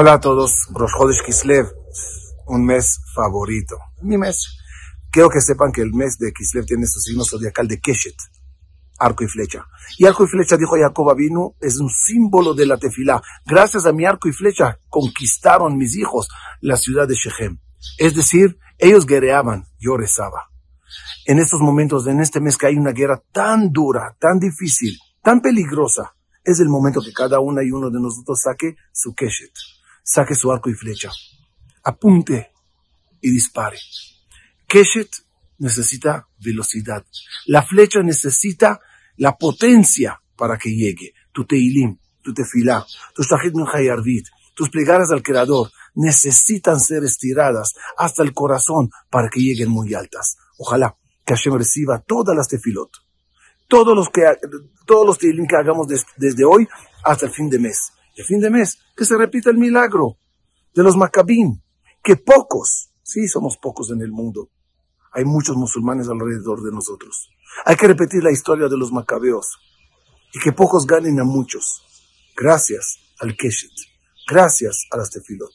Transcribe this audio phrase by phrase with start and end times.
[0.00, 1.66] Hola a todos, Rosh Chodesh Kislev,
[2.46, 4.46] un mes favorito, mi mes.
[5.10, 8.14] Quiero que sepan que el mes de Kislev tiene su signo zodiacal de Keshet,
[9.00, 9.66] arco y flecha.
[9.98, 13.20] Y arco y flecha, dijo Jacob Avinu, es un símbolo de la tefilá.
[13.44, 16.28] Gracias a mi arco y flecha conquistaron mis hijos
[16.60, 17.58] la ciudad de Shechem.
[17.98, 20.44] Es decir, ellos guerreaban, yo rezaba.
[21.26, 25.40] En estos momentos, en este mes que hay una guerra tan dura, tan difícil, tan
[25.40, 29.50] peligrosa, es el momento que cada una y uno de nosotros saque su Keshet
[30.08, 31.10] saque su arco y flecha,
[31.84, 32.50] apunte
[33.20, 33.78] y dispare.
[34.66, 35.10] Keshet
[35.58, 37.04] necesita velocidad.
[37.46, 38.80] La flecha necesita
[39.16, 41.12] la potencia para que llegue.
[41.32, 43.52] Tu teilim, tu tefilá, tu shahid
[44.54, 50.36] tus plegadas al Creador necesitan ser estiradas hasta el corazón para que lleguen muy altas.
[50.58, 52.90] Ojalá que Hashem reciba todas las tefilot,
[53.68, 54.22] todos los que,
[54.84, 55.86] todos los teilim que hagamos
[56.16, 56.66] desde hoy
[57.04, 60.18] hasta el fin de mes el fin de mes, que se repita el milagro
[60.74, 61.62] de los Maccabín,
[62.02, 64.50] que pocos, sí somos pocos en el mundo,
[65.12, 67.30] hay muchos musulmanes alrededor de nosotros.
[67.64, 69.58] Hay que repetir la historia de los macabeos
[70.32, 71.82] y que pocos ganen a muchos,
[72.36, 73.72] gracias al Keshet,
[74.28, 75.52] gracias a las tefilot.